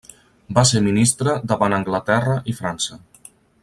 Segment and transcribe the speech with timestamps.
[0.57, 3.03] Va ser Ministre davant Anglaterra i França.